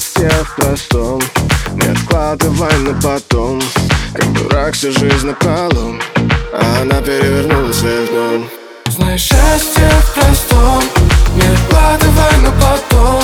в 0.00 0.56
простом 0.56 1.20
Не 1.74 1.88
откладывай 1.88 2.78
на 2.78 2.94
потом. 3.02 3.60
Как 4.14 4.32
дурак 4.32 4.74
всю 4.74 4.90
жизнь 4.90 5.26
на 5.26 5.34
полу 5.34 5.96
А 6.54 6.80
она 6.80 7.02
перевернулась 7.02 7.82
вверх 7.82 8.10
дном 8.10 8.48
Знаешь, 8.88 9.20
счастье 9.20 9.90
в 10.00 10.14
простом. 10.14 10.82
Не 11.34 11.42
откладывай 11.42 12.38
на 12.42 12.50
потом. 12.52 13.22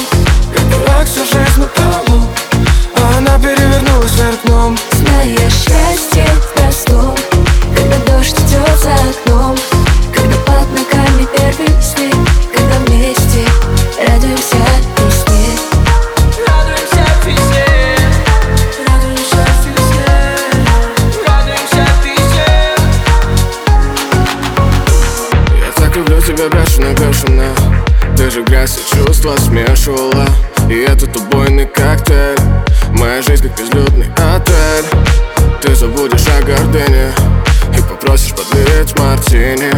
Как 0.54 0.70
дурак 0.70 1.06
всю 1.06 1.24
жизнь 1.24 1.58
на 1.58 1.66
полу 1.68 2.22
А 2.96 3.16
она 3.16 3.38
перевернулась 3.38 4.12
вверх 4.12 4.36
дном. 4.44 4.76
Зная 4.92 5.50
счастье 5.50 6.26
тебя 26.78 26.92
бешено, 26.92 26.94
бешено 26.94 27.54
Ты 28.16 28.30
же 28.30 28.42
грязь 28.42 28.78
и 28.78 28.96
чувства 28.96 29.36
смешивала. 29.36 30.26
И 30.68 30.74
этот 30.74 31.16
убойный 31.16 31.66
коктейль. 31.66 32.38
Моя 32.90 33.20
жизнь 33.22 33.48
как 33.48 33.58
безлюдный 33.58 34.10
отель. 34.14 34.84
Ты 35.60 35.74
забудешь 35.74 36.26
о 36.28 36.42
гордыне 36.42 37.12
И 37.76 37.80
попросишь 37.82 38.34
подлить 38.34 38.98
мартини. 38.98 39.72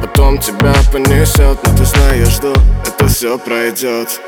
Потом 0.00 0.38
тебя 0.38 0.72
понесет 0.92 1.58
Но 1.64 1.76
ты 1.76 1.84
знаешь, 1.84 2.28
что 2.28 2.52
это 2.86 3.08
все 3.08 3.38
пройдет 3.38 4.20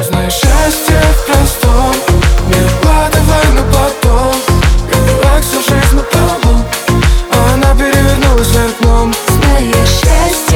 Знаешь, 0.00 0.32
счастье 0.32 1.00
в 1.12 1.26
простом. 1.26 1.94
Не 2.48 2.54
откладывай 2.64 3.52
на 3.54 3.62
потом 3.72 4.34
Как 4.90 5.06
дурак 5.06 5.42
всю 5.42 5.60
жизнь 5.60 5.96
на 5.96 6.02
полу. 6.02 6.64
А 7.32 7.54
она 7.54 7.74
перевернулась 7.74 8.48
вверх 8.48 8.72
дном. 8.80 9.14
Зная 9.28 9.86
счастье 9.86 10.53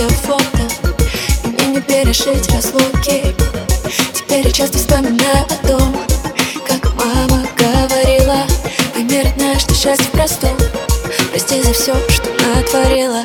твое 0.00 0.08
фото, 0.22 0.62
мне 1.44 1.66
не 1.66 1.80
пережить 1.80 2.50
разлуки. 2.52 3.34
Теперь 4.14 4.46
я 4.46 4.52
часто 4.52 4.78
вспоминаю 4.78 5.44
о 5.44 5.66
том, 5.66 5.96
как 6.66 6.94
мама 6.94 7.46
говорила 7.58 8.46
Пойми, 8.94 9.22
родная, 9.22 9.58
что 9.58 9.74
счастье 9.74 10.06
в 10.06 10.10
простом 10.10 10.56
Прости 11.30 11.60
за 11.62 11.72
все, 11.72 11.94
что 12.08 12.28
натворила 12.54 13.24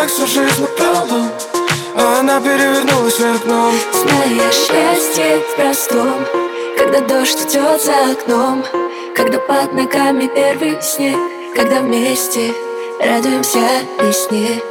Дурак 0.00 0.12
всю 0.12 0.26
жизнь 0.26 0.62
на 0.62 0.66
полу 0.66 1.24
А 1.94 2.20
она 2.20 2.40
перевернулась 2.40 3.18
вверх 3.18 3.44
дном 3.44 3.74
Зная 3.92 4.50
счастье 4.50 5.40
в 5.40 5.56
простом 5.56 6.26
Когда 6.78 7.00
дождь 7.00 7.38
идет 7.42 7.82
за 7.82 8.12
окном 8.12 8.64
Когда 9.14 9.38
под 9.40 9.74
ногами 9.74 10.30
первый 10.34 10.80
снег 10.80 11.18
Когда 11.54 11.80
вместе 11.80 12.54
радуемся 12.98 13.60
весне 13.98 14.62